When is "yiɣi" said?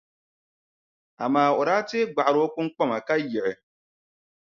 3.29-3.53